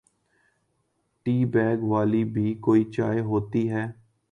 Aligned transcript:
T 1.25 1.35
bag 1.53 1.83
والی 1.83 2.23
بھی 2.33 2.53
کوئی 2.61 2.83
چائے 2.91 3.19
ہوتی 3.21 3.69
ہے؟ 3.71 3.85